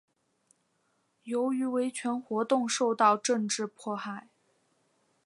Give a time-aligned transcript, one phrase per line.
[1.21, 4.29] 由于维权活动受到政治迫害。